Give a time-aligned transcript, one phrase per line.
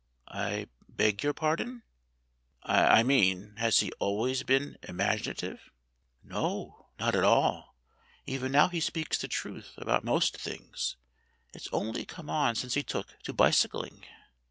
[0.31, 1.83] "I beg your pardon?"
[2.63, 5.69] "I mean, has he always been imaginative?"
[6.23, 7.75] "No, not at all.
[8.25, 10.97] Even now he speaks the truth about most things.
[11.53, 14.03] It's only come on since he took to bicycling."